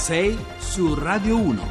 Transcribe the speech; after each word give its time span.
6 0.00 0.38
su 0.58 0.94
Radio 0.94 1.36
1. 1.36 1.62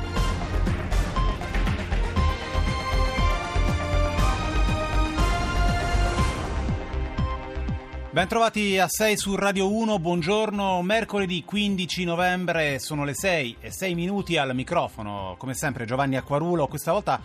Bentrovati 8.11 8.77
a 8.77 8.88
6 8.88 9.18
su 9.18 9.36
Radio 9.36 9.73
1, 9.73 9.97
buongiorno, 9.97 10.81
mercoledì 10.83 11.43
15 11.43 12.04
novembre, 12.05 12.77
sono 12.77 13.04
le 13.04 13.15
6 13.15 13.57
e 13.61 13.71
6 13.71 13.95
minuti 13.95 14.37
al 14.37 14.54
microfono, 14.54 15.36
come 15.39 15.55
sempre 15.55 15.86
Giovanni 15.86 16.15
Acquarulo, 16.15 16.68
questa 16.68 16.91
volta 16.91 17.19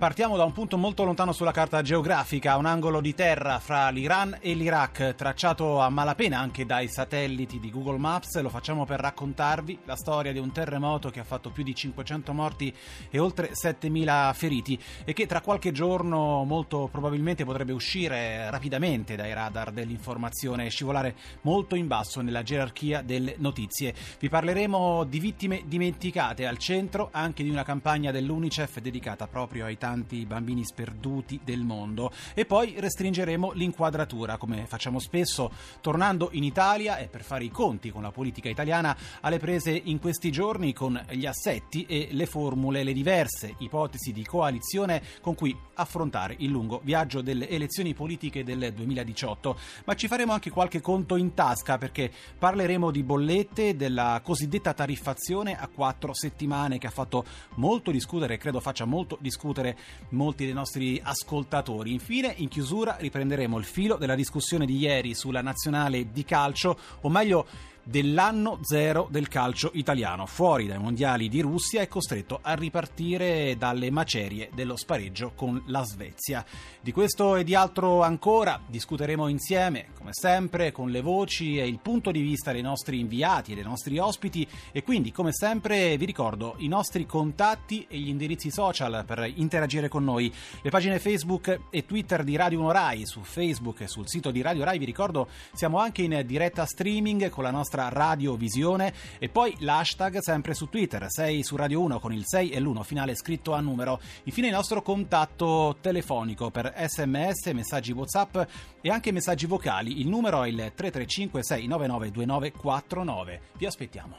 Partiamo 0.00 0.38
da 0.38 0.44
un 0.44 0.52
punto 0.52 0.78
molto 0.78 1.04
lontano 1.04 1.30
sulla 1.30 1.52
carta 1.52 1.82
geografica, 1.82 2.56
un 2.56 2.64
angolo 2.64 3.02
di 3.02 3.14
terra 3.14 3.58
fra 3.58 3.90
l'Iran 3.90 4.38
e 4.40 4.54
l'Iraq, 4.54 5.14
tracciato 5.14 5.78
a 5.78 5.90
malapena 5.90 6.38
anche 6.38 6.64
dai 6.64 6.88
satelliti 6.88 7.60
di 7.60 7.70
Google 7.70 7.98
Maps. 7.98 8.40
Lo 8.40 8.48
facciamo 8.48 8.86
per 8.86 8.98
raccontarvi 8.98 9.80
la 9.84 9.96
storia 9.96 10.32
di 10.32 10.38
un 10.38 10.52
terremoto 10.52 11.10
che 11.10 11.20
ha 11.20 11.24
fatto 11.24 11.50
più 11.50 11.62
di 11.62 11.74
500 11.74 12.32
morti 12.32 12.74
e 13.10 13.18
oltre 13.18 13.54
7000 13.54 14.32
feriti 14.34 14.80
e 15.04 15.12
che 15.12 15.26
tra 15.26 15.42
qualche 15.42 15.70
giorno 15.70 16.44
molto 16.44 16.88
probabilmente 16.90 17.44
potrebbe 17.44 17.72
uscire 17.72 18.48
rapidamente 18.50 19.16
dai 19.16 19.34
radar 19.34 19.70
dell'informazione 19.70 20.64
e 20.64 20.70
scivolare 20.70 21.14
molto 21.42 21.74
in 21.74 21.86
basso 21.86 22.22
nella 22.22 22.42
gerarchia 22.42 23.02
delle 23.02 23.34
notizie. 23.36 23.94
Vi 24.18 24.30
parleremo 24.30 25.04
di 25.04 25.18
vittime 25.18 25.64
dimenticate 25.66 26.46
al 26.46 26.56
centro 26.56 27.10
anche 27.12 27.42
di 27.42 27.50
una 27.50 27.64
campagna 27.64 28.10
dell'UNICEF 28.10 28.78
dedicata 28.78 29.26
proprio 29.26 29.66
ai 29.66 29.76
tanti 29.76 29.88
tanti 29.90 30.24
bambini 30.24 30.64
sperduti 30.64 31.40
del 31.42 31.62
mondo. 31.62 32.12
E 32.34 32.44
poi 32.44 32.76
restringeremo 32.78 33.50
l'inquadratura, 33.52 34.36
come 34.36 34.66
facciamo 34.66 35.00
spesso, 35.00 35.50
tornando 35.80 36.28
in 36.32 36.44
Italia 36.44 36.98
e 36.98 37.08
per 37.08 37.24
fare 37.24 37.42
i 37.42 37.50
conti 37.50 37.90
con 37.90 38.02
la 38.02 38.12
politica 38.12 38.48
italiana 38.48 38.96
alle 39.20 39.38
prese 39.38 39.72
in 39.72 39.98
questi 39.98 40.30
giorni 40.30 40.72
con 40.72 41.00
gli 41.10 41.26
assetti 41.26 41.86
e 41.86 42.08
le 42.12 42.26
formule, 42.26 42.84
le 42.84 42.92
diverse 42.92 43.56
ipotesi 43.58 44.12
di 44.12 44.24
coalizione 44.24 45.02
con 45.20 45.34
cui 45.34 45.56
affrontare 45.74 46.36
il 46.38 46.50
lungo 46.50 46.80
viaggio 46.84 47.20
delle 47.20 47.48
elezioni 47.48 47.92
politiche 47.92 48.44
del 48.44 48.72
2018. 48.72 49.58
Ma 49.86 49.96
ci 49.96 50.06
faremo 50.06 50.32
anche 50.32 50.50
qualche 50.50 50.80
conto 50.80 51.16
in 51.16 51.34
tasca 51.34 51.78
perché 51.78 52.12
parleremo 52.38 52.92
di 52.92 53.02
bollette, 53.02 53.74
della 53.74 54.20
cosiddetta 54.22 54.72
tariffazione 54.72 55.58
a 55.58 55.66
quattro 55.66 56.14
settimane 56.14 56.78
che 56.78 56.86
ha 56.86 56.90
fatto 56.90 57.24
molto 57.54 57.90
discutere, 57.90 58.36
credo 58.36 58.60
faccia 58.60 58.84
molto 58.84 59.18
discutere 59.20 59.76
molti 60.10 60.44
dei 60.44 60.54
nostri 60.54 61.00
ascoltatori. 61.02 61.92
Infine, 61.92 62.34
in 62.38 62.48
chiusura, 62.48 62.96
riprenderemo 62.98 63.58
il 63.58 63.64
filo 63.64 63.96
della 63.96 64.14
discussione 64.14 64.66
di 64.66 64.76
ieri 64.76 65.14
sulla 65.14 65.42
nazionale 65.42 66.10
di 66.12 66.24
calcio, 66.24 66.78
o 67.00 67.08
meglio 67.08 67.46
dell'anno 67.82 68.60
zero 68.62 69.08
del 69.10 69.28
calcio 69.28 69.70
italiano. 69.74 70.26
Fuori 70.26 70.66
dai 70.66 70.78
mondiali 70.78 71.28
di 71.28 71.40
Russia 71.40 71.80
è 71.80 71.88
costretto 71.88 72.38
a 72.42 72.54
ripartire 72.54 73.56
dalle 73.58 73.90
macerie 73.90 74.50
dello 74.54 74.76
spareggio 74.76 75.32
con 75.34 75.62
la 75.66 75.84
Svezia. 75.84 76.44
Di 76.80 76.92
questo 76.92 77.36
e 77.36 77.44
di 77.44 77.54
altro 77.54 78.02
ancora 78.02 78.60
discuteremo 78.66 79.28
insieme, 79.28 79.88
come 79.96 80.10
sempre, 80.12 80.72
con 80.72 80.90
le 80.90 81.00
voci 81.00 81.58
e 81.58 81.66
il 81.66 81.78
punto 81.78 82.10
di 82.10 82.20
vista 82.20 82.52
dei 82.52 82.62
nostri 82.62 82.98
inviati 82.98 83.52
e 83.52 83.54
dei 83.54 83.64
nostri 83.64 83.98
ospiti 83.98 84.46
e 84.72 84.82
quindi, 84.82 85.12
come 85.12 85.32
sempre, 85.32 85.96
vi 85.96 86.04
ricordo 86.04 86.54
i 86.58 86.68
nostri 86.68 87.06
contatti 87.06 87.86
e 87.88 87.98
gli 87.98 88.08
indirizzi 88.08 88.50
social 88.50 89.04
per 89.06 89.30
interagire 89.34 89.88
con 89.88 90.04
noi. 90.04 90.32
Le 90.62 90.70
pagine 90.70 90.98
Facebook 90.98 91.60
e 91.70 91.84
Twitter 91.84 92.24
di 92.24 92.36
Radio 92.36 92.60
1 92.60 92.70
Rai 92.70 93.06
su 93.06 93.20
Facebook 93.22 93.80
e 93.80 93.88
sul 93.88 94.08
sito 94.08 94.30
di 94.30 94.40
Radio 94.40 94.64
Rai, 94.64 94.78
vi 94.78 94.84
ricordo, 94.84 95.28
siamo 95.52 95.78
anche 95.78 96.02
in 96.02 96.22
diretta 96.24 96.64
streaming 96.64 97.28
con 97.30 97.44
la 97.44 97.50
nostra 97.50 97.69
nostra 97.70 97.88
radiovisione 97.88 98.92
e 99.20 99.28
poi 99.28 99.54
l'hashtag 99.60 100.18
sempre 100.18 100.54
su 100.54 100.68
Twitter, 100.68 101.06
6 101.08 101.44
su 101.44 101.54
Radio 101.54 101.80
1 101.82 102.00
con 102.00 102.12
il 102.12 102.24
6 102.26 102.50
e 102.50 102.58
l'1 102.58 102.82
finale 102.82 103.14
scritto 103.14 103.52
a 103.52 103.60
numero. 103.60 104.00
Infine 104.24 104.48
il 104.48 104.52
nostro 104.52 104.82
contatto 104.82 105.76
telefonico 105.80 106.50
per 106.50 106.74
sms, 106.76 107.46
messaggi 107.52 107.92
whatsapp 107.92 108.38
e 108.80 108.90
anche 108.90 109.12
messaggi 109.12 109.46
vocali. 109.46 110.00
Il 110.00 110.08
numero 110.08 110.42
è 110.42 110.48
il 110.48 110.72
335 110.74 111.44
699 111.44 112.10
2949. 112.10 113.40
Vi 113.56 113.66
aspettiamo. 113.66 114.16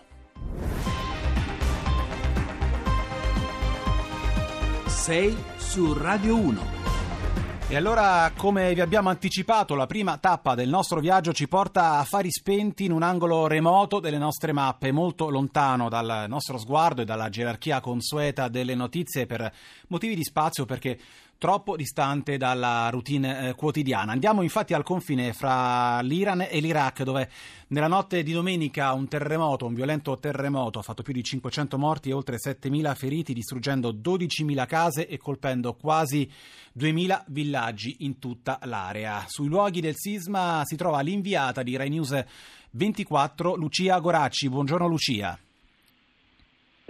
6 4.85 5.37
su 5.57 5.93
Radio 5.93 6.37
1. 6.37 6.80
E 7.71 7.77
allora, 7.77 8.29
come 8.35 8.73
vi 8.73 8.81
abbiamo 8.81 9.07
anticipato, 9.07 9.75
la 9.75 9.85
prima 9.85 10.17
tappa 10.17 10.55
del 10.55 10.67
nostro 10.67 10.99
viaggio 10.99 11.31
ci 11.31 11.47
porta 11.47 11.99
a 11.99 12.03
fari 12.03 12.29
spenti 12.29 12.83
in 12.83 12.91
un 12.91 13.01
angolo 13.01 13.47
remoto 13.47 14.01
delle 14.01 14.17
nostre 14.17 14.51
mappe, 14.51 14.91
molto 14.91 15.29
lontano 15.29 15.87
dal 15.87 16.25
nostro 16.27 16.57
sguardo 16.57 17.01
e 17.01 17.05
dalla 17.05 17.29
gerarchia 17.29 17.79
consueta 17.79 18.49
delle 18.49 18.75
notizie 18.75 19.25
per 19.25 19.49
motivi 19.87 20.15
di 20.15 20.23
spazio, 20.25 20.65
perché 20.65 20.99
troppo 21.41 21.75
distante 21.75 22.37
dalla 22.37 22.89
routine 22.91 23.47
eh, 23.47 23.55
quotidiana. 23.55 24.11
Andiamo 24.11 24.43
infatti 24.43 24.75
al 24.75 24.83
confine 24.83 25.33
fra 25.33 25.99
l'Iran 26.01 26.45
e 26.47 26.59
l'Iraq, 26.59 27.01
dove 27.01 27.27
nella 27.69 27.87
notte 27.87 28.21
di 28.21 28.31
domenica 28.31 28.93
un 28.93 29.07
terremoto, 29.07 29.65
un 29.65 29.73
violento 29.73 30.19
terremoto, 30.19 30.77
ha 30.77 30.81
fatto 30.83 31.01
più 31.01 31.13
di 31.13 31.23
500 31.23 31.79
morti 31.79 32.09
e 32.09 32.13
oltre 32.13 32.37
7.000 32.37 32.95
feriti, 32.95 33.33
distruggendo 33.33 33.91
12.000 33.91 34.67
case 34.67 35.07
e 35.07 35.17
colpendo 35.17 35.73
quasi 35.73 36.29
2.000 36.77 37.23
villaggi 37.29 37.95
in 38.01 38.19
tutta 38.19 38.59
l'area. 38.65 39.25
Sui 39.27 39.47
luoghi 39.47 39.81
del 39.81 39.95
sisma 39.95 40.61
si 40.63 40.75
trova 40.75 41.01
l'inviata 41.01 41.63
di 41.63 41.75
Rai 41.75 41.89
News 41.89 42.23
24, 42.69 43.55
Lucia 43.55 43.97
Goracci. 43.97 44.47
Buongiorno 44.47 44.85
Lucia. 44.85 45.39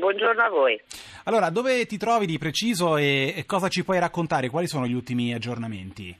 Buongiorno 0.02 0.42
a 0.42 0.50
voi. 0.50 0.82
Allora, 1.26 1.52
dove 1.52 1.86
ti 1.86 1.98
trovi 1.98 2.26
di 2.26 2.40
preciso 2.40 2.98
e, 2.98 3.36
e 3.38 3.46
cosa 3.46 3.68
ci 3.68 3.84
puoi 3.84 4.00
raccontare? 4.00 4.50
Quali 4.50 4.66
sono 4.66 4.88
gli 4.88 4.96
ultimi 4.96 5.32
aggiornamenti? 5.32 6.18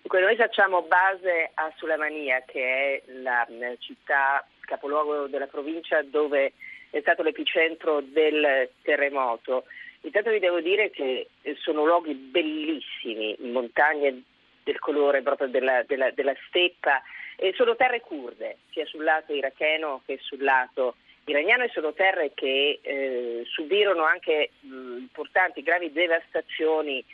Dunque, 0.00 0.20
noi 0.22 0.36
facciamo 0.36 0.80
base 0.84 1.50
a 1.52 1.70
Sulamania, 1.76 2.42
che 2.46 2.62
è 3.04 3.12
la 3.20 3.46
città 3.78 4.42
capoluogo 4.60 5.26
della 5.26 5.48
provincia 5.48 6.00
dove 6.00 6.54
è 6.88 7.00
stato 7.00 7.22
l'epicentro 7.22 8.00
del 8.00 8.70
terremoto. 8.80 9.64
Intanto 10.00 10.30
vi 10.30 10.38
devo 10.38 10.62
dire 10.62 10.88
che 10.88 11.28
sono 11.58 11.84
luoghi 11.84 12.14
bellissimi, 12.14 13.36
montagne 13.40 14.22
del 14.64 14.78
colore 14.78 15.20
proprio 15.20 15.48
della, 15.48 15.82
della, 15.82 16.10
della 16.10 16.34
steppa, 16.48 17.02
e 17.36 17.52
sono 17.54 17.76
terre 17.76 18.00
kurde, 18.00 18.56
sia 18.70 18.86
sul 18.86 19.04
lato 19.04 19.34
iracheno 19.34 20.00
che 20.06 20.18
sul 20.22 20.42
lato 20.42 20.94
iraniano 21.26 21.64
e 21.64 21.70
sono 21.72 21.92
terre 21.92 22.32
che 22.34 22.78
eh, 22.82 23.42
subirono 23.46 24.04
anche 24.04 24.50
mh, 24.60 24.96
importanti, 24.98 25.62
gravi 25.62 25.92
devastazioni, 25.92 27.04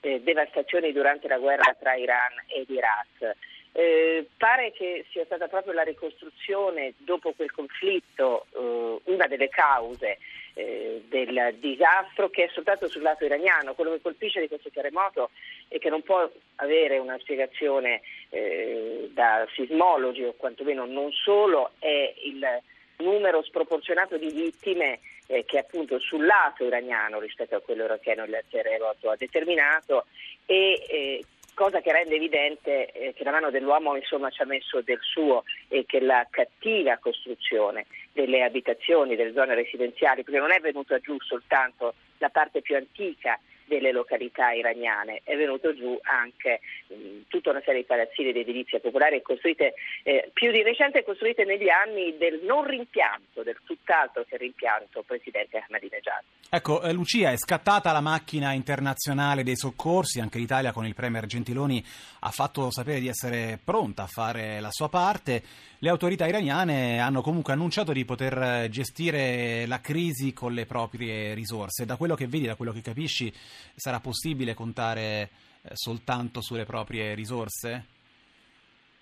eh, 0.00 0.20
devastazioni, 0.22 0.92
durante 0.92 1.28
la 1.28 1.38
guerra 1.38 1.76
tra 1.78 1.94
Iran 1.94 2.32
ed 2.46 2.68
Iraq. 2.68 3.36
Eh, 3.72 4.26
pare 4.36 4.72
che 4.72 5.04
sia 5.10 5.24
stata 5.26 5.46
proprio 5.46 5.74
la 5.74 5.82
ricostruzione 5.82 6.94
dopo 6.96 7.32
quel 7.32 7.52
conflitto 7.52 8.46
eh, 8.54 9.00
una 9.12 9.26
delle 9.26 9.48
cause 9.50 10.18
eh, 10.54 11.04
del 11.06 11.54
disastro 11.60 12.30
che 12.30 12.44
è 12.44 12.50
soltanto 12.52 12.88
sul 12.88 13.02
lato 13.02 13.26
iraniano. 13.26 13.74
Quello 13.74 13.92
che 13.92 14.00
colpisce 14.00 14.40
di 14.40 14.48
questo 14.48 14.70
terremoto 14.70 15.30
e 15.68 15.78
che 15.78 15.90
non 15.90 16.02
può 16.02 16.28
avere 16.56 16.98
una 16.98 17.18
spiegazione 17.18 18.00
eh, 18.30 19.10
da 19.12 19.46
sismologi 19.54 20.24
o 20.24 20.32
quantomeno 20.32 20.86
non 20.86 21.12
solo 21.12 21.72
è 21.78 22.14
il 22.24 22.62
numero 22.98 23.42
sproporzionato 23.42 24.16
di 24.16 24.30
vittime 24.30 25.00
eh, 25.26 25.44
che 25.44 25.58
appunto 25.58 25.98
sul 25.98 26.24
lato 26.24 26.64
iraniano 26.64 27.20
rispetto 27.20 27.56
a 27.56 27.60
quello 27.60 27.84
iracheno 27.84 28.24
il 28.24 28.42
terremoto 28.50 29.10
ha 29.10 29.16
determinato 29.16 30.06
e 30.46 30.84
eh, 30.88 31.24
cosa 31.54 31.80
che 31.80 31.92
rende 31.92 32.14
evidente 32.14 32.90
eh, 32.92 33.12
che 33.14 33.24
la 33.24 33.32
mano 33.32 33.50
dell'uomo 33.50 33.96
insomma, 33.96 34.30
ci 34.30 34.42
ha 34.42 34.46
messo 34.46 34.80
del 34.80 35.00
suo 35.00 35.42
e 35.68 35.84
che 35.86 36.00
la 36.00 36.26
cattiva 36.30 36.98
costruzione 36.98 37.86
delle 38.12 38.42
abitazioni, 38.42 39.16
delle 39.16 39.32
zone 39.32 39.54
residenziali, 39.54 40.22
perché 40.22 40.38
non 40.38 40.52
è 40.52 40.60
venuta 40.60 40.98
giù 40.98 41.16
soltanto 41.20 41.94
la 42.18 42.28
parte 42.30 42.62
più 42.62 42.76
antica 42.76 43.38
delle 43.68 43.92
località 43.92 44.50
iraniane. 44.52 45.20
È 45.22 45.36
venuto 45.36 45.74
giù 45.74 45.96
anche 46.02 46.60
mh, 46.88 46.94
mm, 46.94 47.20
tutta 47.28 47.50
una 47.50 47.62
serie 47.64 47.82
di 47.82 47.86
palazzine 47.86 48.32
di 48.32 48.40
edilizia 48.40 48.80
popolare 48.80 49.22
costruite 49.22 49.74
eh, 50.02 50.30
più 50.32 50.50
di 50.50 50.62
recente 50.62 51.04
costruite 51.04 51.44
negli 51.44 51.68
anni 51.68 52.16
del 52.16 52.40
non 52.42 52.64
rimpianto, 52.66 53.42
del 53.42 53.58
tutt'altro 53.64 54.24
che 54.28 54.36
rimpianto 54.36 55.02
presidente 55.02 55.58
Ahmadinejad. 55.58 56.22
Ecco, 56.50 56.82
eh, 56.82 56.92
Lucia, 56.92 57.30
è 57.30 57.36
scattata 57.36 57.92
la 57.92 58.00
macchina 58.00 58.52
internazionale 58.52 59.42
dei 59.42 59.56
soccorsi, 59.56 60.18
anche 60.18 60.38
l'Italia 60.38 60.72
con 60.72 60.86
il 60.86 60.94
Premier 60.94 61.26
Gentiloni 61.26 61.84
ha 62.20 62.30
fatto 62.30 62.70
sapere 62.70 63.00
di 63.00 63.08
essere 63.08 63.58
pronta 63.62 64.04
a 64.04 64.06
fare 64.06 64.58
la 64.60 64.70
sua 64.70 64.88
parte. 64.88 65.42
Le 65.80 65.90
autorità 65.90 66.26
iraniane 66.26 66.98
hanno 66.98 67.22
comunque 67.22 67.52
annunciato 67.52 67.92
di 67.92 68.04
poter 68.04 68.36
eh, 68.36 68.68
gestire 68.68 69.64
la 69.68 69.80
crisi 69.80 70.32
con 70.32 70.52
le 70.52 70.66
proprie 70.66 71.34
risorse. 71.34 71.86
Da 71.86 71.94
quello 71.94 72.16
che 72.16 72.26
vedi, 72.26 72.46
da 72.46 72.56
quello 72.56 72.72
che 72.72 72.82
capisci, 72.82 73.32
sarà 73.76 74.00
possibile 74.00 74.54
contare 74.54 75.28
eh, 75.62 75.70
soltanto 75.74 76.40
sulle 76.42 76.64
proprie 76.64 77.14
risorse? 77.14 77.84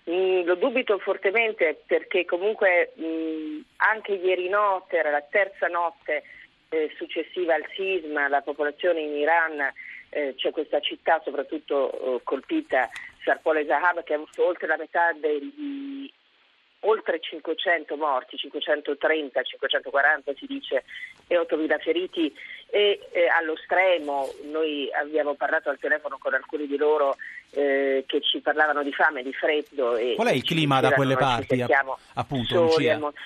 Mm, 0.07 0.45
lo 0.45 0.53
dubito 0.53 0.99
fortemente 0.99 1.81
perché 1.83 2.25
comunque 2.25 2.93
mh, 2.93 3.59
anche 3.77 4.13
ieri 4.13 4.47
notte, 4.47 4.97
era 4.97 5.09
la 5.09 5.25
terza 5.27 5.65
notte 5.65 6.21
eh, 6.69 6.93
successiva 6.95 7.55
al 7.55 7.65
sisma, 7.75 8.27
la 8.27 8.41
popolazione 8.41 9.01
in 9.01 9.15
Iran, 9.15 9.73
eh, 10.09 10.35
c'è 10.37 10.51
questa 10.51 10.79
città 10.79 11.19
soprattutto 11.25 12.17
eh, 12.17 12.21
colpita, 12.23 12.87
e 12.87 13.65
Zahab, 13.65 14.03
che 14.03 14.13
ha 14.13 14.17
avuto 14.17 14.45
oltre 14.45 14.67
la 14.67 14.77
metà 14.77 15.11
degli 15.13 16.07
oltre 16.81 17.19
500 17.19 17.95
morti, 17.95 18.37
530, 18.37 19.41
540 19.41 20.33
si 20.35 20.45
dice, 20.45 20.83
e 21.27 21.37
8.000 21.37 21.81
feriti 21.81 22.33
e 22.69 22.99
eh, 23.11 23.27
allo 23.27 23.55
stremo 23.57 24.29
noi 24.43 24.89
abbiamo 24.93 25.33
parlato 25.35 25.69
al 25.69 25.79
telefono 25.79 26.17
con 26.19 26.33
alcuni 26.33 26.67
di 26.67 26.77
loro 26.77 27.15
eh, 27.51 28.03
che 28.05 28.21
ci 28.21 28.39
parlavano 28.39 28.83
di 28.83 28.91
fame, 28.93 29.23
di 29.23 29.33
freddo. 29.33 29.95
E, 29.95 30.15
Qual 30.15 30.27
è 30.27 30.33
il 30.33 30.43
clima 30.43 30.79
da 30.79 30.91
quelle 30.91 31.15
parti? 31.15 31.63
Appunto, 32.15 32.77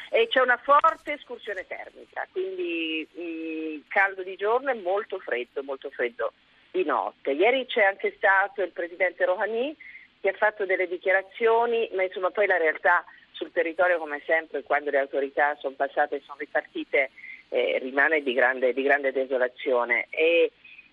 e 0.09 0.27
c'è 0.27 0.41
una 0.41 0.57
forte 0.57 1.13
escursione 1.13 1.65
termica, 1.67 2.27
quindi 2.31 3.07
mh, 3.11 3.21
mm, 3.21 3.79
caldo 3.87 4.23
di 4.23 4.35
giorno 4.35 4.71
e 4.71 4.75
molto 4.75 5.19
freddo, 5.19 5.63
molto 5.63 5.89
freddo 5.89 6.33
di 6.71 6.83
notte. 6.85 7.31
Ieri 7.31 7.65
c'è 7.65 7.83
anche 7.83 8.13
stato 8.15 8.61
il 8.61 8.71
presidente 8.71 9.25
Rouhani 9.25 9.75
che 10.21 10.29
ha 10.29 10.33
fatto 10.33 10.65
delle 10.65 10.87
dichiarazioni, 10.87 11.89
ma 11.95 12.03
insomma 12.03 12.29
poi 12.29 12.45
la 12.45 12.57
realtà 12.57 13.03
sul 13.41 13.51
territorio 13.51 13.97
come 13.97 14.21
sempre 14.23 14.61
quando 14.61 14.91
le 14.91 14.99
autorità 14.99 15.55
sono 15.59 15.73
passate 15.75 16.17
e 16.17 16.21
sono 16.23 16.37
ripartite 16.37 17.09
eh, 17.49 17.79
rimane 17.81 18.21
di 18.21 18.33
grande, 18.33 18.71
di 18.71 18.83
grande 18.83 19.11
desolazione. 19.11 20.05
E, 20.11 20.51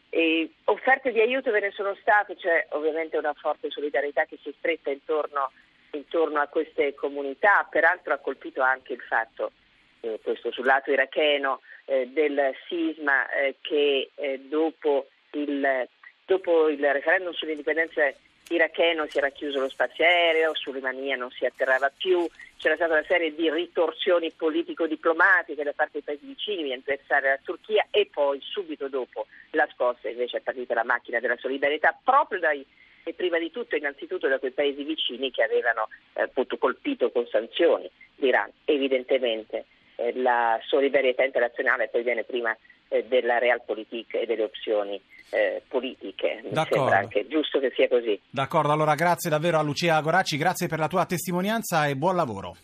e 0.09 0.51
offerte 0.65 1.13
di 1.13 1.21
aiuto 1.21 1.51
ve 1.51 1.61
ne 1.61 1.71
sono 1.73 1.95
state, 2.01 2.37
c'è 2.37 2.69
ovviamente 2.71 3.19
una 3.19 3.35
forte 3.35 3.71
solidarietà 3.71 4.25
che 4.25 4.39
si 4.43 4.55
stretta 4.57 4.91
intorno, 4.91 5.53
intorno 5.91 6.41
a 6.41 6.47
queste 6.47 6.95
comunità, 6.95 7.67
peraltro 7.71 8.15
ha 8.15 8.19
colpito 8.19 8.63
anche 8.63 8.95
il 8.95 9.03
fatto, 9.03 9.53
eh, 10.01 10.19
questo 10.23 10.51
sul 10.51 10.65
lato 10.65 10.91
iracheno, 10.91 11.61
eh, 11.85 12.09
del 12.09 12.55
sisma 12.67 13.31
eh, 13.31 13.57
che 13.61 14.11
eh, 14.15 14.41
dopo 14.41 15.09
il, 15.33 15.87
dopo 16.25 16.69
il 16.69 16.93
referendum 16.93 17.33
sull'indipendenza 17.33 18.11
iracheno 18.49 19.07
si 19.09 19.19
era 19.19 19.31
chiuso 19.31 19.61
lo 19.61 19.69
spazio 19.69 20.05
aereo, 20.05 20.55
su 20.55 20.73
Rimania 20.73 21.17
non 21.17 21.31
si 21.31 21.45
atterrava 21.45 21.91
più, 21.97 22.27
c'era 22.57 22.75
stata 22.75 22.95
una 22.95 23.05
serie 23.07 23.35
di 23.35 23.51
ritorsioni 23.51 24.33
politico-diplomatiche 24.33 25.63
da 25.63 25.73
parte 25.73 25.93
dei 25.95 26.03
paesi 26.03 26.27
vicini 26.27 26.73
a 26.73 26.77
interessare 26.77 27.29
la 27.29 27.39
Turchia 27.43 27.87
e 27.91 28.09
poi 28.13 28.41
subito 28.43 28.89
dopo 28.89 29.27
la 29.51 29.69
scossa 29.73 30.09
invece 30.09 30.39
è 30.39 30.41
partita 30.41 30.75
la 30.75 30.85
macchina 30.85 31.21
della 31.21 31.37
solidarietà 31.37 31.97
proprio 32.03 32.41
dai 32.41 32.67
e 33.05 33.15
prima 33.15 33.39
di 33.39 33.51
tutto 33.51 33.75
innanzitutto 33.75 34.29
da 34.29 34.39
quei 34.39 34.51
paesi 34.51 34.83
vicini 34.83 35.31
che 35.31 35.43
avevano 35.43 35.89
eh, 36.13 36.29
colpito 36.59 37.11
con 37.11 37.27
sanzioni 37.27 37.89
l'Iran. 38.17 38.51
Evidentemente 38.65 39.65
eh, 39.97 40.13
la 40.17 40.61
solidarietà 40.67 41.25
internazionale 41.25 41.89
poi 41.89 42.03
viene 42.03 42.25
prima 42.25 42.57
eh, 42.89 43.05
della 43.09 43.39
realpolitik 43.39 44.15
e 44.15 44.27
delle 44.27 44.45
opzioni 44.45 45.01
eh, 45.31 45.63
politiche. 45.69 46.41
Mi 46.45 46.51
D'accordo. 46.51 46.77
sembra 46.77 46.99
anche 46.99 47.27
giusto 47.29 47.59
che 47.59 47.73
sia 47.75 47.89
così. 47.89 48.21
D'accordo, 48.31 48.73
allora 48.73 48.95
grazie 48.95 49.31
davvero 49.31 49.59
a 49.59 49.63
Lucia 49.63 50.01
Goracci, 50.01 50.37
grazie 50.37 50.67
per 50.69 50.79
la 50.79 50.89
tua 50.89 51.05
testimonianza 51.05 51.87
e 51.87 51.97
buon 51.97 52.17
lavoro. 52.17 52.57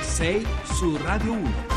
Sei 0.00 0.44
su 0.64 0.96
Radio 0.96 1.32
1. 1.32 1.76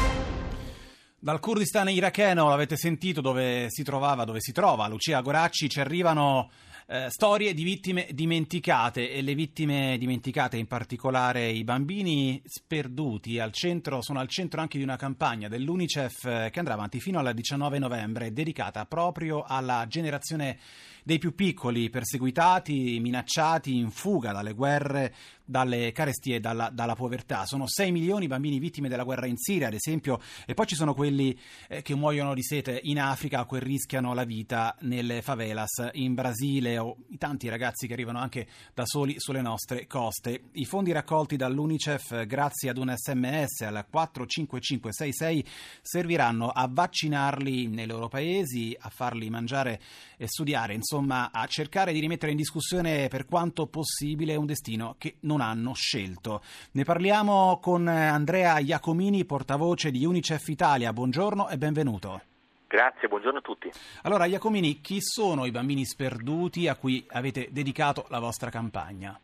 Dal 1.20 1.40
Kurdistan 1.40 1.88
iracheno, 1.90 2.50
l'avete 2.50 2.76
sentito, 2.76 3.22
dove 3.22 3.66
si 3.68 3.84
trovava, 3.84 4.24
dove 4.26 4.40
si 4.42 4.52
trova 4.52 4.88
Lucia 4.88 5.22
Goracci, 5.22 5.70
ci 5.70 5.80
arrivano 5.80 6.50
eh, 6.92 7.10
storie 7.10 7.54
di 7.54 7.64
vittime 7.64 8.08
dimenticate 8.12 9.14
e 9.14 9.22
le 9.22 9.34
vittime 9.34 9.98
dimenticate, 9.98 10.58
in 10.58 10.68
particolare 10.68 11.48
i 11.48 11.64
bambini 11.64 12.42
sperduti, 12.44 13.40
al 13.40 13.54
centro, 13.54 14.02
sono 14.02 14.20
al 14.20 14.28
centro 14.28 14.60
anche 14.60 14.78
di 14.78 14.84
una 14.84 14.98
campagna 14.98 15.48
dell'UNICEF 15.48 16.26
eh, 16.26 16.50
che 16.52 16.60
andrà 16.60 16.74
avanti 16.74 17.00
fino 17.00 17.18
al 17.18 17.34
19 17.34 17.80
novembre, 17.80 18.34
dedicata 18.34 18.86
proprio 18.86 19.44
alla 19.48 19.86
generazione 19.88 20.60
dei 21.04 21.18
più 21.18 21.34
piccoli, 21.36 21.90
perseguitati, 21.90 23.00
minacciati, 23.00 23.76
in 23.78 23.92
fuga 23.92 24.32
dalle 24.32 24.54
guerre, 24.54 25.14
dalle 25.52 25.92
carestie 25.92 26.38
e 26.38 26.40
dalla, 26.40 26.70
dalla, 26.70 26.96
povertà. 26.96 27.46
Sono 27.46 27.68
6 27.68 27.92
milioni 27.92 28.26
i 28.26 28.28
bambini 28.28 28.58
vittime 28.58 28.88
della 28.88 29.04
guerra 29.04 29.26
in 29.26 29.38
Siria, 29.38 29.68
ad 29.68 29.74
esempio, 29.74 30.20
e 30.46 30.54
poi 30.54 30.66
ci 30.66 30.76
sono 30.76 30.94
quelli 30.94 31.38
eh, 31.68 31.82
che 31.82 31.94
muoiono 31.94 32.34
di 32.34 32.42
sete 32.42 32.80
in 32.84 33.00
Africa 33.00 33.42
o 33.42 33.46
che 33.46 33.60
rischiano 33.60 34.14
la 34.14 34.24
vita 34.24 34.76
nelle 34.82 35.22
favelas 35.22 35.90
in 35.94 36.14
Brasile 36.14 36.78
o 36.78 36.96
i 37.10 37.18
tanti 37.18 37.50
ragazzi 37.50 37.86
che 37.86 37.94
arrivano 37.94 38.20
anche 38.20 38.48
da 38.74 38.86
soli 38.86 39.16
sulle 39.18 39.42
nostre 39.42 39.88
coste. 39.88 40.44
I 40.54 40.66
fondi 40.66 40.94
raccolti 40.94 41.36
dall'UNICEF 41.36 42.26
grazie 42.26 42.70
ad 42.70 42.78
un 42.78 42.94
sms 42.96 43.62
al 43.62 43.86
45566 43.90 45.46
serviranno 45.82 46.48
a 46.48 46.70
vaccinarli 46.72 47.68
nei 47.68 47.88
loro 47.88 48.08
paesi, 48.08 48.76
a 48.80 48.90
farli 48.90 49.30
mangiare 49.30 49.82
e 50.16 50.28
studiare, 50.28 50.74
insomma 50.92 51.30
a 51.32 51.46
cercare 51.46 51.94
di 51.94 52.02
rimettere 52.02 52.32
in 52.32 52.38
discussione 52.38 53.08
per 53.08 53.26
quanto 53.26 53.66
possibile 53.66 54.36
un 54.36 54.46
destino 54.46 54.96
che 54.98 55.16
non 55.22 55.40
hanno 55.40 55.74
scelto. 55.74 56.42
Ne 56.74 56.84
parliamo 56.84 57.60
con 57.62 57.88
Andrea 57.88 58.60
Iacomini, 58.60 59.24
portavoce 59.24 59.90
di 59.90 60.04
UNICEF 60.04 60.50
Italia. 60.50 60.92
Buongiorno 60.92 61.48
e 61.48 61.58
benvenuto. 61.58 62.22
Grazie, 62.68 63.08
buongiorno 63.08 63.40
a 63.40 63.42
tutti. 63.42 63.72
Allora, 64.04 64.26
Iacomini, 64.26 64.82
chi 64.82 64.98
sono 65.00 65.46
i 65.46 65.52
bambini 65.52 65.86
sperduti 65.86 66.68
a 66.68 66.76
cui 66.76 67.06
avete 67.12 67.48
dedicato 67.52 68.06
la 68.10 68.20
vostra 68.20 68.50
campagna? 68.50 69.18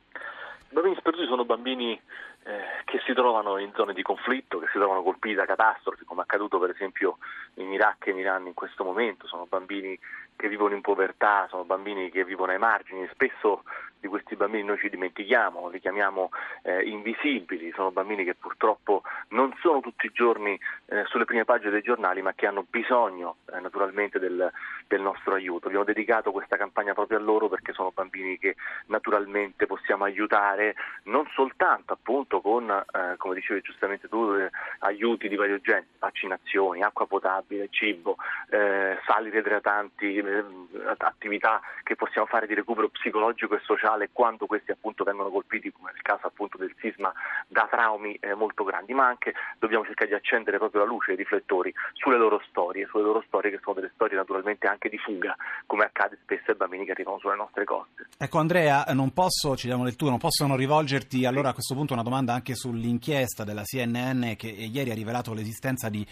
I 0.69 0.74
bambini 0.74 0.96
sperduti 0.98 1.28
sono 1.28 1.44
bambini 1.44 2.00
eh, 2.44 2.81
che 2.86 3.02
si 3.06 3.14
trovano 3.14 3.58
in 3.58 3.74
zone 3.75 3.94
di 3.94 4.04
conflitto, 4.04 4.60
che 4.60 4.68
si 4.68 4.78
trovano 4.78 5.04
colpiti 5.04 5.36
da 5.36 5.46
catastrofi, 5.46 6.06
come 6.06 6.22
è 6.22 6.24
accaduto 6.24 6.60
per 6.60 6.69
esempio 6.69 7.18
in 7.56 7.74
Iraq 7.74 8.08
e 8.08 8.12
in 8.12 8.19
Iran 8.19 8.48
in 8.48 8.54
questo 8.54 8.86
momento. 8.86 9.28
Sono 9.28 9.48
bambini 9.50 10.00
che 10.38 10.48
vivono 10.48 10.75
in 10.75 10.81
povertà, 10.81 11.48
sono 11.50 11.66
bambini 11.66 12.10
che 12.10 12.24
vivono 12.24 12.54
ai 12.54 12.60
margini, 12.60 13.10
spesso 13.12 13.63
di 14.00 14.07
questi 14.07 14.36
bambini 14.36 14.63
noi 14.63 14.78
ci 14.78 14.89
dimentichiamo, 14.89 15.68
li 15.69 15.80
chiamiamo 15.80 16.30
eh, 16.62 16.84
invisibili, 16.84 17.72
sono 17.75 17.92
bambini 17.92 18.24
che 18.24 18.36
purtroppo 18.36 19.01
non 19.30 19.54
sono 19.60 19.80
tutti 19.80 20.06
i 20.06 20.12
giorni 20.13 20.57
eh, 20.86 21.04
sulle 21.06 21.25
prime 21.25 21.45
pagine 21.45 21.72
dei 21.72 21.81
giornali 21.81 22.22
ma 22.22 22.34
che 22.34 22.45
hanno 22.45 22.66
bisogno 22.69 23.38
eh, 23.51 23.60
naturalmente 23.60 24.19
del, 24.19 24.51
del, 24.88 25.01
nostro 25.01 25.36
aiuto. 25.36 25.68
Abbiamo 25.68 25.86
dedicato 25.86 26.31
questa 26.31 26.57
campagna 26.57 26.94
proprio 26.94 27.18
a 27.18 27.22
loro 27.22 27.48
perché 27.48 27.74
sono 27.74 27.92
bambini 27.94 28.38
che 28.38 28.56
naturalmente 28.88 29.66
possiamo 29.66 30.04
aiutare 30.04 30.75
non 31.04 31.25
soltanto 31.34 31.94
appunto 31.94 32.42
con, 32.42 32.69
eh, 32.69 33.16
come 33.18 33.36
dicevi 33.36 33.62
giustamente 33.62 34.07
tu, 34.07 34.33
eh, 34.33 34.50
aiuti 34.80 35.28
di 35.28 35.35
vario 35.35 35.59
genere, 35.62 35.88
vaccinazioni, 36.00 36.81
acqua 36.81 37.07
potabile, 37.07 37.68
cibo, 37.69 38.18
eh, 38.50 38.97
sali 39.06 39.30
idratanti, 39.30 40.23
attività 40.97 41.62
che 41.83 41.95
possiamo 41.95 42.28
fare 42.28 42.47
di 42.47 42.54
recupero 42.54 42.90
psicologico 42.90 43.56
e 43.56 43.59
sociale 43.59 43.76
sociale 43.78 44.09
quando 44.12 44.45
questi 44.45 44.71
appunto 44.71 45.04
vengono 45.04 45.30
colpiti, 45.30 45.71
come 45.71 45.92
nel 45.94 46.02
caso 46.02 46.28
appunto 46.28 46.57
del 46.57 46.73
sisma, 46.80 47.12
da 47.47 47.68
traumi 47.69 48.16
eh, 48.19 48.33
molto 48.33 48.64
grandi, 48.64 48.94
ma 48.94 49.07
anche 49.07 49.33
dobbiamo 49.59 49.85
cercare 49.85 50.09
di 50.09 50.16
accendere 50.16 50.57
proprio 50.57 50.81
la 50.81 50.88
luce, 50.88 51.14
i 51.14 51.16
riflettori 51.16 51.73
sulle 51.94 52.18
loro 52.18 52.42
storie, 52.47 52.88
sulle 52.88 53.04
loro 53.04 53.23
storie 53.28 53.52
che 53.52 53.59
sono 53.62 53.76
delle 53.76 53.92
storie 53.94 54.18
naturalmente 54.18 54.68
anche 54.68 54.77
di 54.90 54.98
fuga, 54.98 55.36
come 55.66 55.86
accade 55.86 56.18
spesso 56.22 56.52
ai 56.52 56.57
bambini 56.57 56.86
che 56.86 56.92
arrivano 56.92 57.19
sulle 57.19 57.36
nostre 57.36 57.64
coste. 57.64 58.07
Ecco 58.18 58.38
Andrea, 58.40 58.86
non 58.94 59.12
posso, 59.12 59.56
ci 59.56 59.68
diamo 59.68 59.84
non 59.84 60.18
posso 60.18 60.46
non 60.46 60.57
rivolgerti 60.57 61.26
allora 61.26 61.50
a 61.50 61.54
questo 61.54 61.76
punto 61.76 61.94
una 61.94 62.04
domanda 62.04 62.34
anche 62.34 62.56
sull'inchiesta 62.56 63.44
della 63.44 63.64
CNN 63.64 64.34
che 64.34 64.48
ieri 64.48 64.92
ha 64.92 64.94
rivelato 64.94 65.34
l'esistenza 65.34 65.90
di 65.90 66.06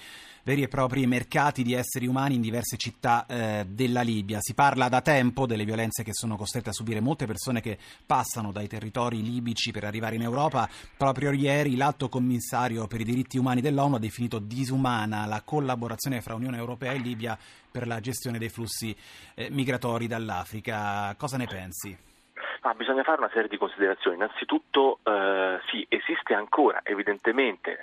veri 0.46 0.62
e 0.62 0.68
propri 0.68 1.08
mercati 1.08 1.64
di 1.64 1.74
esseri 1.74 2.06
umani 2.06 2.36
in 2.36 2.42
diverse 2.42 2.78
città 2.78 3.26
eh, 3.26 3.66
della 3.68 4.02
Libia. 4.02 4.38
Si 4.42 4.54
parla 4.54 4.90
da 4.90 5.02
tempo 5.02 5.48
delle 5.48 5.66
violenze 5.66 6.04
che 6.04 6.14
sono 6.14 6.38
costrette 6.38 6.70
a 6.70 6.74
subire 6.74 7.00
molte 7.00 7.26
persone 7.26 7.62
che 7.62 7.80
passano 8.06 8.52
dai 8.52 8.68
territori 8.68 9.24
libici 9.24 9.72
per 9.72 9.86
arrivare 9.86 10.16
in 10.16 10.22
Europa. 10.22 10.70
Proprio 10.96 11.32
ieri 11.32 11.76
l'alto 11.76 12.10
commissario 12.10 12.86
per 12.86 13.02
i 13.02 13.06
diritti 13.06 13.40
umani 13.40 13.60
dell'ONU 13.60 13.96
ha 13.96 14.00
definito 14.00 14.38
disumana 14.38 15.26
la 15.26 15.42
collaborazione 15.42 16.22
fra 16.22 16.36
Unione 16.36 16.58
Europea 16.58 16.92
e 16.92 17.00
Libia 17.00 17.38
per 17.72 17.88
la 17.88 18.00
gestione 18.00 18.38
dei 18.38 18.50
flussi 18.50 18.96
eh, 19.34 19.50
migratori 19.50 20.06
dall'Africa. 20.06 21.16
Cosa 21.18 21.38
ne 21.38 21.48
pensi? 21.48 21.98
Ah, 22.68 22.74
bisogna 22.74 23.04
fare 23.04 23.20
una 23.20 23.30
serie 23.32 23.48
di 23.48 23.60
considerazioni. 23.60 24.16
Innanzitutto 24.16 24.98
eh, 25.04 25.60
sì, 25.68 25.86
esiste 25.88 26.34
ancora 26.34 26.80
evidentemente 26.82 27.78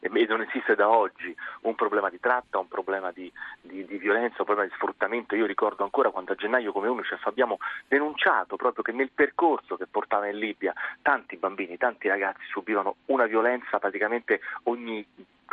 eh, 0.00 0.08
e 0.08 0.26
non 0.26 0.40
esiste 0.40 0.76
da 0.76 0.88
oggi 0.88 1.34
un 1.62 1.74
problema 1.74 2.08
di 2.10 2.20
tratta, 2.20 2.60
un 2.60 2.68
problema 2.68 3.10
di, 3.10 3.30
di, 3.60 3.84
di, 3.84 3.98
violenza, 3.98 4.36
un 4.38 4.44
problema 4.44 4.68
di 4.68 4.74
sfruttamento. 4.76 5.34
Io 5.34 5.46
ricordo 5.46 5.82
ancora 5.82 6.10
quando 6.10 6.30
a 6.30 6.36
gennaio 6.36 6.70
come 6.70 6.86
UNICEF 6.86 7.26
abbiamo 7.26 7.58
denunciato 7.88 8.54
proprio 8.54 8.84
che 8.84 8.92
nel 8.92 9.10
percorso 9.12 9.74
che 9.76 9.88
portava 9.88 10.28
in 10.28 10.38
Libia 10.38 10.72
tanti 11.02 11.36
bambini, 11.36 11.76
tanti 11.76 12.06
ragazzi 12.06 12.44
subivano 12.50 12.94
una 13.06 13.26
violenza 13.26 13.80
praticamente 13.80 14.38
ogni 14.64 15.04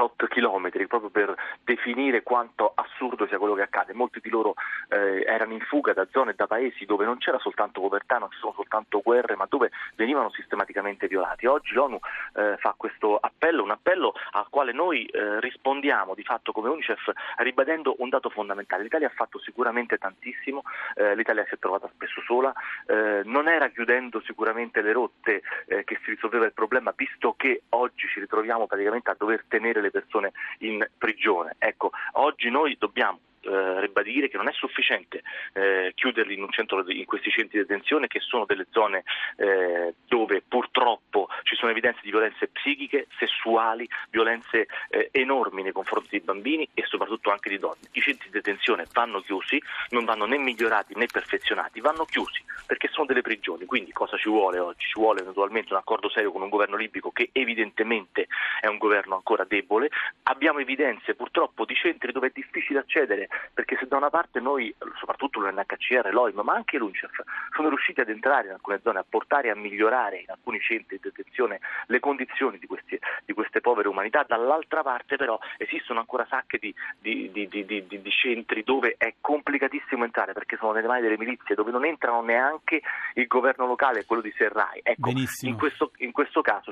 tot 0.01 0.27
chilometri 0.29 0.87
proprio 0.87 1.11
per 1.11 1.35
definire 1.63 2.23
quanto 2.23 2.71
assurdo 2.73 3.27
sia 3.27 3.37
quello 3.37 3.53
che 3.53 3.61
accade. 3.61 3.93
Molti 3.93 4.19
di 4.19 4.29
loro 4.29 4.55
eh, 4.89 5.23
erano 5.27 5.53
in 5.53 5.59
fuga 5.59 5.93
da 5.93 6.07
zone 6.09 6.33
da 6.35 6.47
paesi 6.47 6.85
dove 6.85 7.05
non 7.05 7.19
c'era 7.19 7.37
soltanto 7.37 7.81
povertà, 7.81 8.17
non 8.17 8.31
ci 8.31 8.39
sono 8.39 8.53
soltanto 8.53 9.01
guerre, 9.03 9.35
ma 9.35 9.45
dove 9.47 9.69
venivano 9.95 10.31
sistematicamente 10.31 11.07
violati. 11.07 11.45
Oggi 11.45 11.75
l'ONU 11.75 11.99
eh, 12.33 12.57
fa 12.57 12.73
questo 12.75 13.17
appello, 13.17 13.61
un 13.61 13.69
appello 13.69 14.13
al 14.31 14.47
quale 14.49 14.71
noi 14.71 15.05
eh, 15.05 15.39
rispondiamo 15.39 16.15
di 16.15 16.23
fatto 16.23 16.51
come 16.51 16.69
Unicef 16.69 17.11
ribadendo 17.37 17.95
un 17.99 18.09
dato 18.09 18.31
fondamentale. 18.31 18.81
L'Italia 18.81 19.07
ha 19.07 19.13
fatto 19.13 19.37
sicuramente 19.37 19.99
tantissimo, 19.99 20.63
eh, 20.95 21.15
l'Italia 21.15 21.45
si 21.47 21.53
è 21.53 21.59
trovata 21.59 21.87
spesso 21.93 22.21
sola, 22.21 22.51
eh, 22.87 23.21
non 23.25 23.47
era 23.47 23.69
chiudendo 23.69 24.19
sicuramente 24.21 24.81
le 24.81 24.93
rotte 24.93 25.43
eh, 25.67 25.83
che 25.83 25.99
si 26.03 26.09
risolveva 26.09 26.45
il 26.45 26.53
problema, 26.53 26.91
visto 26.95 27.35
che 27.37 27.63
oggi 27.69 28.07
ci 28.07 28.19
ritroviamo 28.19 28.65
praticamente 28.65 29.11
a 29.11 29.15
dover 29.17 29.43
tenere 29.47 29.79
le 29.81 29.90
persone 29.91 30.31
in 30.59 30.85
prigione. 30.97 31.55
Ecco, 31.59 31.91
oggi 32.13 32.49
noi 32.49 32.75
dobbiamo 32.79 33.19
eh, 33.41 33.79
ribadire 33.79 34.29
che 34.29 34.37
non 34.37 34.47
è 34.47 34.51
sufficiente 34.53 35.23
eh, 35.53 35.91
chiuderli 35.95 36.35
in, 36.35 36.47
di, 36.85 36.99
in, 36.99 37.05
questi 37.05 37.29
centri 37.31 37.59
di 37.59 37.65
detenzione 37.65 38.07
che 38.07 38.19
sono 38.19 38.45
delle 38.45 38.67
zone 38.71 39.03
eh, 39.37 39.95
dove 40.07 40.43
purtroppo 40.47 41.27
ci 41.43 41.55
sono 41.55 41.71
evidenze 41.71 42.01
di 42.03 42.11
violenze 42.11 42.47
psichiche, 42.47 43.07
sessuali, 43.17 43.87
violenze 44.09 44.67
eh, 44.89 45.09
enormi 45.11 45.63
nei 45.63 45.71
confronti 45.71 46.09
di 46.11 46.19
bambini 46.19 46.67
e 46.73 46.83
soprattutto 46.85 47.31
anche 47.31 47.49
di 47.49 47.57
donne. 47.57 47.89
I 47.91 48.01
centri 48.01 48.27
di 48.29 48.33
detenzione 48.33 48.85
vanno 48.93 49.21
chiusi, 49.21 49.61
non 49.89 50.05
vanno 50.05 50.25
né 50.25 50.37
migliorati 50.37 50.93
né 50.95 51.07
perfezionati, 51.07 51.81
vanno 51.81 52.05
chiusi 52.05 52.43
perché 52.65 52.89
sono 52.91 53.05
delle 53.05 53.21
prigioni. 53.21 53.65
Quindi 53.65 53.91
cosa 53.91 54.17
ci 54.17 54.29
vuole 54.29 54.59
oggi? 54.59 54.85
Ci 54.87 54.99
vuole 54.99 55.23
naturalmente 55.23 55.73
un 55.73 55.79
accordo 55.79 56.09
serio 56.09 56.31
con 56.31 56.41
un 56.41 56.49
governo 56.49 56.77
libico 56.77 57.11
che 57.11 57.29
evidentemente 57.33 58.27
è 58.59 58.67
un 58.67 58.77
governo 58.77 59.15
ancora 59.15 59.43
debole. 59.43 59.89
Abbiamo 60.23 60.59
evidenze 60.59 61.15
purtroppo 61.15 61.65
di 61.65 61.75
centri 61.75 62.11
dove 62.11 62.27
è 62.27 62.31
difficile 62.33 62.79
accedere 62.79 63.27
perché 63.53 63.77
se 63.79 63.87
da 63.87 63.97
una 63.97 64.09
parte 64.09 64.39
noi, 64.39 64.73
soprattutto 64.99 65.39
l'UNHCR, 65.39 66.11
l'OIM, 66.11 66.41
ma 66.43 66.53
anche 66.53 66.77
l'UNICEF, 66.77 67.21
sono 67.55 67.69
riusciti 67.69 68.01
ad 68.01 68.09
entrare 68.09 68.47
in 68.47 68.53
alcune 68.53 68.79
zone, 68.83 68.99
a 68.99 69.05
portare 69.07 69.47
e 69.47 69.51
a 69.51 69.55
migliorare 69.55 70.19
in 70.19 70.29
alcuni 70.29 70.59
centri 70.59 70.97
di 70.97 71.09
detenzione 71.09 71.59
le 71.87 71.99
condizioni 71.99 72.57
di, 72.57 72.67
questi, 72.67 72.99
di 73.25 73.33
queste 73.33 73.61
povere 73.61 73.87
umanità, 73.87 74.23
dall'altra 74.27 74.81
parte 74.83 75.15
però 75.15 75.39
esistono 75.57 75.99
ancora 75.99 76.25
sacche 76.29 76.57
di, 76.57 76.73
di, 76.99 77.31
di, 77.31 78.09
centri 78.11 78.63
dove 78.63 78.95
è 78.97 79.15
complicatissimo 79.19 80.03
entrare 80.03 80.33
perché 80.33 80.57
sono 80.57 80.73
nelle 80.73 80.87
mani 80.87 81.01
delle 81.01 81.17
milizie, 81.17 81.55
dove 81.55 81.71
non 81.71 81.85
entrano 81.85 82.21
neanche 82.21 82.81
il 83.15 83.27
governo 83.27 83.65
locale, 83.65 84.05
quello 84.05 84.21
di 84.21 84.33
Serrai. 84.35 84.79
Ecco, 84.83 85.09
in 85.09 85.57
questo, 85.57 85.91
in 85.97 86.11
questo, 86.11 86.41
caso 86.41 86.71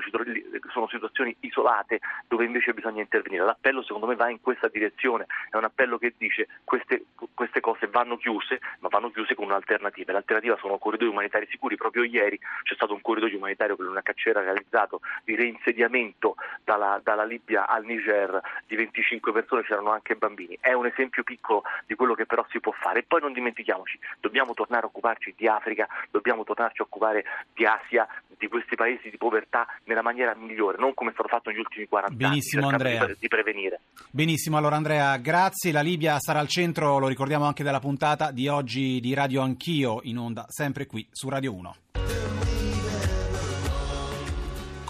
sono 0.72 0.88
situazioni 0.88 1.34
isolate 1.40 2.00
dove 2.28 2.44
invece 2.44 2.72
bisogna 2.72 3.00
intervenire. 3.00 3.44
L'appello 3.44 3.82
secondo 3.82 4.06
me 4.06 4.16
va 4.16 4.30
in 4.30 4.40
questa 4.40 4.68
direzione, 4.68 5.26
è 5.50 5.56
un 5.56 5.64
appello 5.64 5.98
che 5.98 6.14
dice 6.16 6.48
queste, 6.64 7.06
queste, 7.34 7.60
cose 7.60 7.88
vanno 7.88 8.16
chiuse, 8.16 8.60
ma 8.78 8.88
vanno 8.88 9.10
chiuse 9.10 9.34
con 9.34 9.46
un'alternativa. 9.46 10.12
L'alternativa 10.12 10.56
sono 10.60 10.78
corridoi 10.78 11.08
umanitari 11.08 11.48
sicuri. 11.50 11.74
Proprio 11.74 12.04
ieri 12.04 12.38
c'è 12.62 12.74
stato 12.74 12.94
un 12.94 13.00
corridoio 13.00 13.36
umanitario 13.36 13.74
che 13.74 13.82
l'UNHCR 13.82 14.36
ha 14.36 14.42
realizzato 14.42 15.00
di 15.24 15.34
reinsediamento 15.34 16.36
dalla, 16.62 17.00
dalla 17.02 17.24
Libia 17.24 17.66
al 17.66 17.84
Niger 17.84 18.40
di 18.66 18.76
25 18.76 19.32
persone, 19.32 19.62
c'erano 19.62 19.90
anche 19.90 20.14
bambini. 20.14 20.56
È 20.60 20.72
un 20.72 20.86
esempio 20.86 21.24
piccolo 21.24 21.64
di 21.86 21.96
quello 21.96 22.14
che 22.14 22.26
però 22.26 22.46
si 22.50 22.60
può 22.60 22.72
fare. 22.72 23.00
E 23.00 23.04
poi 23.06 23.20
non 23.20 23.32
dimentichiamoci, 23.32 23.98
dobbiamo 24.20 24.54
tornare 24.54 24.84
a 24.84 24.88
occuparci 24.88 25.34
di 25.36 25.48
Africa, 25.48 25.88
dobbiamo 26.10 26.44
tornarci 26.44 26.82
a 26.82 26.84
occupare 26.84 27.24
di 27.52 27.66
Asia, 27.66 28.06
di 28.40 28.48
questi 28.48 28.74
paesi 28.74 29.10
di 29.10 29.18
povertà 29.18 29.66
nella 29.84 30.02
maniera 30.02 30.34
migliore, 30.34 30.78
non 30.78 30.94
come 30.94 31.10
è 31.10 31.12
stato 31.12 31.28
fatto 31.28 31.50
negli 31.50 31.58
ultimi 31.58 31.86
40 31.86 32.14
Benissimo, 32.16 32.64
anni, 32.64 32.72
Andrea. 32.72 33.06
Di, 33.06 33.16
di 33.20 33.28
prevenire. 33.28 33.80
Benissimo, 34.10 34.56
allora 34.56 34.76
Andrea, 34.76 35.16
grazie. 35.18 35.72
La 35.72 35.82
Libia 35.82 36.18
sarà 36.18 36.38
al 36.38 36.48
centro, 36.48 36.98
lo 36.98 37.06
ricordiamo 37.06 37.44
anche 37.44 37.62
della 37.62 37.80
puntata 37.80 38.30
di 38.30 38.48
oggi 38.48 38.98
di 39.00 39.12
Radio 39.12 39.42
Anch'io, 39.42 40.00
in 40.04 40.16
onda 40.16 40.46
sempre 40.48 40.86
qui 40.86 41.06
su 41.12 41.28
Radio 41.28 41.52
1. 41.52 41.99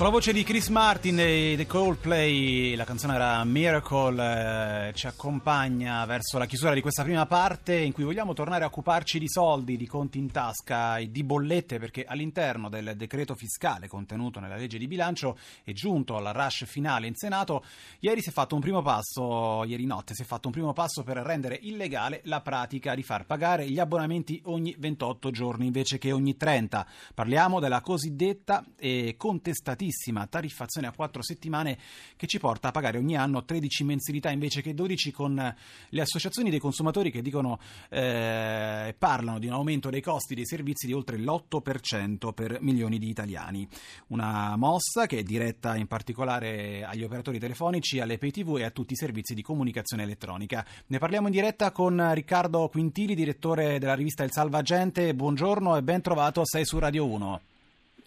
Con 0.00 0.08
la 0.08 0.14
voce 0.14 0.32
di 0.32 0.44
Chris 0.44 0.68
Martin 0.68 1.20
e 1.20 1.52
The 1.58 1.66
Coldplay, 1.66 2.74
la 2.74 2.84
canzone 2.84 3.16
era 3.16 3.44
Miracle, 3.44 4.88
eh, 4.88 4.94
ci 4.94 5.06
accompagna 5.06 6.02
verso 6.06 6.38
la 6.38 6.46
chiusura 6.46 6.72
di 6.72 6.80
questa 6.80 7.02
prima 7.02 7.26
parte 7.26 7.76
in 7.76 7.92
cui 7.92 8.04
vogliamo 8.04 8.32
tornare 8.32 8.64
a 8.64 8.68
occuparci 8.68 9.18
di 9.18 9.28
soldi, 9.28 9.76
di 9.76 9.86
conti 9.86 10.16
in 10.16 10.30
tasca 10.30 10.96
e 10.96 11.10
di 11.10 11.22
bollette 11.22 11.78
perché 11.78 12.06
all'interno 12.06 12.70
del 12.70 12.94
decreto 12.96 13.34
fiscale 13.34 13.88
contenuto 13.88 14.40
nella 14.40 14.56
legge 14.56 14.78
di 14.78 14.86
bilancio 14.86 15.36
e 15.64 15.74
giunto 15.74 16.16
alla 16.16 16.32
rush 16.32 16.64
finale 16.64 17.06
in 17.06 17.14
Senato, 17.14 17.62
ieri 17.98 18.22
si 18.22 18.30
è 18.30 18.32
fatto 18.32 18.54
un 18.54 18.62
primo 18.62 18.80
passo, 18.80 19.64
ieri 19.64 19.84
notte 19.84 20.14
si 20.14 20.22
è 20.22 20.24
fatto 20.24 20.48
un 20.48 20.54
primo 20.54 20.72
passo 20.72 21.02
per 21.02 21.18
rendere 21.18 21.58
illegale 21.60 22.22
la 22.24 22.40
pratica 22.40 22.94
di 22.94 23.02
far 23.02 23.26
pagare 23.26 23.68
gli 23.68 23.78
abbonamenti 23.78 24.40
ogni 24.46 24.74
28 24.78 25.30
giorni 25.30 25.66
invece 25.66 25.98
che 25.98 26.10
ogni 26.10 26.38
30. 26.38 26.86
Parliamo 27.12 27.60
della 27.60 27.82
cosiddetta 27.82 28.64
e 28.78 29.16
contestatissima 29.18 29.88
bellissima 29.90 30.26
tariffazione 30.26 30.86
a 30.86 30.92
quattro 30.92 31.22
settimane 31.22 31.76
che 32.16 32.26
ci 32.28 32.38
porta 32.38 32.68
a 32.68 32.70
pagare 32.70 32.98
ogni 32.98 33.16
anno 33.16 33.44
13 33.44 33.84
mensilità 33.84 34.30
invece 34.30 34.62
che 34.62 34.72
12 34.72 35.10
con 35.10 35.54
le 35.88 36.00
associazioni 36.00 36.48
dei 36.48 36.60
consumatori 36.60 37.10
che 37.10 37.20
dicono 37.20 37.58
eh, 37.88 38.94
parlano 38.96 39.38
di 39.40 39.48
un 39.48 39.52
aumento 39.54 39.90
dei 39.90 40.00
costi 40.00 40.36
dei 40.36 40.46
servizi 40.46 40.86
di 40.86 40.92
oltre 40.92 41.18
l'8% 41.18 42.32
per 42.32 42.58
milioni 42.60 42.98
di 42.98 43.08
italiani. 43.08 43.68
Una 44.08 44.54
mossa 44.56 45.06
che 45.06 45.18
è 45.18 45.22
diretta 45.22 45.74
in 45.74 45.88
particolare 45.88 46.84
agli 46.84 47.02
operatori 47.02 47.38
telefonici, 47.38 48.00
alle 48.00 48.18
pay 48.18 48.30
TV 48.30 48.58
e 48.58 48.64
a 48.64 48.70
tutti 48.70 48.92
i 48.92 48.96
servizi 48.96 49.34
di 49.34 49.42
comunicazione 49.42 50.04
elettronica. 50.04 50.64
Ne 50.86 50.98
parliamo 50.98 51.26
in 51.26 51.32
diretta 51.32 51.72
con 51.72 52.14
Riccardo 52.14 52.68
Quintili, 52.68 53.14
direttore 53.14 53.78
della 53.78 53.94
rivista 53.94 54.22
Il 54.22 54.32
Salvagente. 54.32 55.14
Buongiorno 55.14 55.76
e 55.76 55.82
ben 55.82 56.00
trovato 56.00 56.42
6 56.44 56.64
su 56.64 56.78
Radio 56.78 57.06
1. 57.06 57.49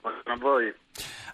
Buongiorno 0.03 0.33
a 0.33 0.35
voi. 0.35 0.73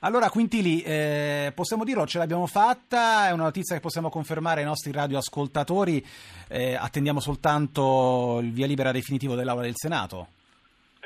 Allora, 0.01 0.29
Quintili, 0.29 0.83
eh, 0.83 1.51
possiamo 1.55 1.83
dirlo, 1.83 2.05
ce 2.05 2.19
l'abbiamo 2.19 2.45
fatta, 2.45 3.27
è 3.27 3.31
una 3.31 3.45
notizia 3.45 3.75
che 3.75 3.81
possiamo 3.81 4.11
confermare 4.11 4.59
ai 4.59 4.65
nostri 4.67 4.91
radioascoltatori, 4.91 6.05
eh, 6.47 6.75
attendiamo 6.75 7.19
soltanto 7.19 8.39
il 8.43 8.51
via 8.51 8.67
libera 8.67 8.91
definitivo 8.91 9.33
dell'Aula 9.33 9.63
del 9.63 9.73
Senato. 9.75 10.27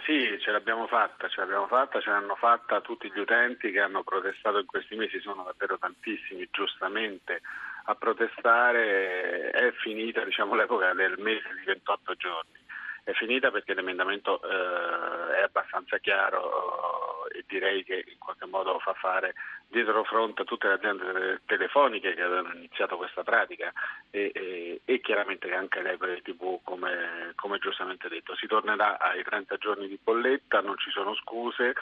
Sì, 0.05 0.37
ce 0.41 0.51
l'abbiamo 0.51 0.87
fatta, 0.87 1.29
ce 1.29 1.39
l'abbiamo 1.39 1.67
fatta, 1.67 2.01
ce 2.01 2.09
l'hanno 2.09 2.35
fatta 2.35 2.81
tutti 2.81 3.09
gli 3.09 3.19
utenti 3.19 3.71
che 3.71 3.79
hanno 3.79 4.03
protestato 4.03 4.59
in 4.59 4.65
questi 4.65 4.97
mesi, 4.97 5.21
sono 5.21 5.43
davvero 5.43 5.77
tantissimi, 5.77 6.45
giustamente, 6.51 7.39
a 7.85 7.95
protestare, 7.95 9.51
è 9.51 9.71
finita 9.81 10.25
diciamo, 10.25 10.53
l'epoca 10.53 10.93
del 10.93 11.15
mese 11.17 11.47
di 11.57 11.63
28 11.63 12.13
giorni 12.15 12.62
è 13.03 13.11
finita 13.13 13.51
perché 13.51 13.73
l'emendamento 13.73 14.41
eh, 14.41 15.35
è 15.35 15.41
abbastanza 15.41 15.97
chiaro 15.97 17.27
eh, 17.27 17.39
e 17.39 17.43
direi 17.47 17.83
che 17.83 18.05
in 18.07 18.17
qualche 18.17 18.45
modo 18.45 18.79
fa 18.79 18.93
fare 18.93 19.33
dietro 19.67 20.03
fronte 20.03 20.43
a 20.43 20.45
tutte 20.45 20.67
le 20.67 20.73
aziende 20.75 21.41
telefoniche 21.45 22.13
che 22.13 22.21
avevano 22.21 22.53
iniziato 22.53 22.95
questa 22.95 23.23
pratica 23.23 23.73
e, 24.09 24.31
e, 24.33 24.81
e 24.85 25.01
chiaramente 25.01 25.53
anche 25.53 25.81
le 25.81 25.97
TV 26.21 26.59
come, 26.63 27.33
come 27.35 27.57
giustamente 27.57 28.07
detto. 28.07 28.35
Si 28.35 28.47
tornerà 28.47 28.99
ai 28.99 29.23
30 29.23 29.57
giorni 29.57 29.87
di 29.87 29.99
bolletta, 30.01 30.61
non 30.61 30.77
ci 30.77 30.91
sono 30.91 31.13
scuse 31.15 31.73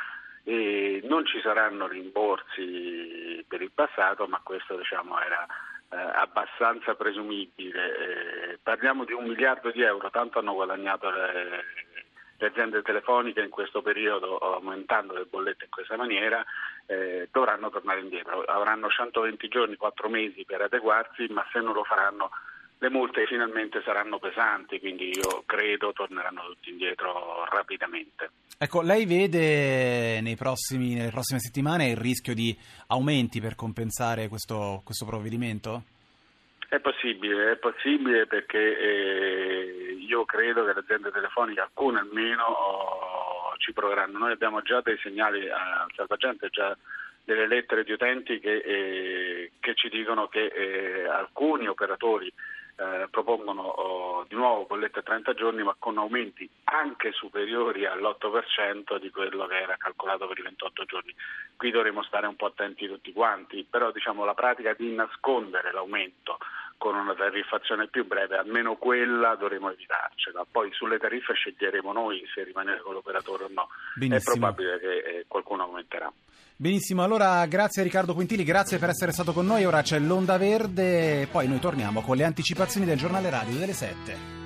e 0.43 1.01
non 1.03 1.25
ci 1.25 1.39
saranno 1.41 1.87
rimborsi 1.87 3.45
per 3.47 3.61
il 3.61 3.71
passato, 3.71 4.25
ma 4.25 4.39
questo 4.43 4.75
diciamo 4.75 5.19
era 5.21 5.45
eh, 5.91 5.97
abbastanza 5.97 6.95
presumibile. 6.95 8.53
Eh, 8.53 8.59
parliamo 8.63 9.03
di 9.03 9.11
un 9.11 9.25
miliardo 9.25 9.71
di 9.71 9.81
euro, 9.81 10.09
tanto 10.09 10.39
hanno 10.39 10.53
guadagnato 10.53 11.09
le, 11.09 11.33
le, 12.37 12.45
aziende 12.47 12.81
telefoniche 12.81 13.41
in 13.41 13.49
questo 13.49 13.81
periodo 13.81 14.37
aumentando 14.37 15.13
le 15.13 15.25
bollette 15.25 15.65
in 15.65 15.69
questa 15.69 15.97
maniera, 15.97 16.43
eh, 16.87 17.27
dovranno 17.31 17.69
tornare 17.69 17.99
indietro. 17.99 18.41
Avranno 18.43 18.89
120 18.89 19.47
giorni, 19.47 19.75
4 19.75 20.09
mesi 20.09 20.45
per 20.45 20.61
adeguarsi, 20.61 21.27
ma 21.29 21.45
se 21.51 21.59
non 21.59 21.73
lo 21.73 21.83
faranno 21.83 22.31
le 22.81 22.89
multe 22.89 23.27
finalmente 23.27 23.79
saranno 23.85 24.17
pesanti, 24.17 24.79
quindi 24.79 25.09
io 25.09 25.43
credo 25.45 25.93
torneranno 25.93 26.41
tutti 26.47 26.71
indietro 26.71 27.45
rapidamente. 27.47 28.31
Ecco, 28.57 28.81
lei 28.81 29.05
vede 29.05 30.19
prossimi, 30.35 30.95
nelle 30.95 31.11
prossime 31.11 31.39
settimane 31.39 31.89
il 31.89 31.97
rischio 31.97 32.33
di 32.33 32.57
aumenti 32.87 33.39
per 33.39 33.53
compensare 33.53 34.27
questo, 34.29 34.81
questo 34.83 35.05
provvedimento? 35.05 35.83
È 36.67 36.79
possibile, 36.79 37.51
è 37.51 37.55
possibile 37.57 38.25
perché 38.25 38.57
eh, 38.57 39.97
io 39.99 40.25
credo 40.25 40.65
che 40.65 40.73
le 40.73 40.79
aziende 40.79 41.11
telefoniche, 41.11 41.59
alcune 41.59 41.99
almeno, 41.99 42.45
oh, 42.45 43.53
ci 43.57 43.73
proveranno. 43.73 44.17
Noi 44.17 44.31
abbiamo 44.31 44.63
già 44.63 44.81
dei 44.81 44.97
segnali 45.03 45.47
al 45.47 45.91
salvagente, 45.95 46.49
già 46.49 46.75
delle 47.23 47.45
lettere 47.45 47.83
di 47.83 47.91
utenti 47.91 48.39
che, 48.39 48.55
eh, 48.55 49.51
che 49.59 49.75
ci 49.75 49.87
dicono 49.89 50.27
che 50.27 50.45
eh, 50.45 51.07
alcuni 51.07 51.67
operatori 51.67 52.33
eh, 52.81 53.07
propongono 53.11 53.61
oh, 53.61 54.25
di 54.27 54.35
nuovo 54.35 54.65
bollette 54.65 54.99
a 54.99 55.03
30 55.03 55.33
giorni 55.35 55.61
ma 55.61 55.75
con 55.77 55.99
aumenti 55.99 56.49
anche 56.63 57.11
superiori 57.11 57.85
all'8% 57.85 58.97
di 58.99 59.11
quello 59.11 59.45
che 59.45 59.59
era 59.59 59.77
calcolato 59.77 60.27
per 60.27 60.39
i 60.39 60.41
28 60.41 60.85
giorni. 60.85 61.13
Qui 61.55 61.69
dovremo 61.69 62.01
stare 62.01 62.25
un 62.25 62.35
po' 62.35 62.47
attenti 62.47 62.87
tutti 62.87 63.13
quanti, 63.13 63.67
però 63.69 63.91
diciamo, 63.91 64.25
la 64.25 64.33
pratica 64.33 64.73
di 64.73 64.91
nascondere 64.95 65.71
l'aumento 65.71 66.39
con 66.81 66.95
una 66.95 67.13
tariffazione 67.13 67.89
più 67.89 68.07
breve, 68.07 68.37
almeno 68.37 68.75
quella 68.75 69.35
dovremo 69.35 69.69
evitarcela. 69.69 70.47
Poi 70.49 70.71
sulle 70.73 70.97
tariffe 70.97 71.35
sceglieremo 71.35 71.93
noi 71.93 72.23
se 72.33 72.43
rimanere 72.43 72.79
con 72.79 72.93
l'operatore 72.93 73.43
o 73.43 73.49
no. 73.53 73.67
Benissimo. 73.93 74.33
È 74.33 74.39
probabile 74.39 74.79
che 74.79 74.97
eh, 74.97 75.25
qualcuno 75.27 75.61
aumenterà. 75.61 76.11
Benissimo, 76.55 77.03
allora 77.03 77.45
grazie 77.45 77.83
Riccardo 77.83 78.15
Quintili, 78.15 78.43
grazie 78.43 78.79
per 78.79 78.89
essere 78.89 79.11
stato 79.11 79.31
con 79.31 79.45
noi. 79.45 79.63
Ora 79.63 79.83
c'è 79.83 79.99
l'Onda 79.99 80.39
Verde, 80.39 81.27
poi 81.31 81.47
noi 81.47 81.59
torniamo 81.59 82.01
con 82.01 82.17
le 82.17 82.23
anticipazioni 82.23 82.87
del 82.87 82.97
giornale 82.97 83.29
radio 83.29 83.59
delle 83.59 83.73
7. 83.73 84.40